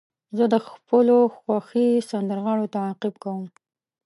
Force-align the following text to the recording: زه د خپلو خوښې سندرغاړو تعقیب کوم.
زه 0.37 0.45
د 0.53 0.55
خپلو 0.67 1.17
خوښې 1.35 1.87
سندرغاړو 2.09 2.71
تعقیب 2.75 3.15
کوم. 3.23 3.43